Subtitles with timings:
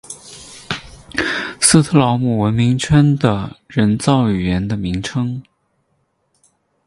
[1.61, 5.43] 斯特劳姆文明圈的人造语言的名称。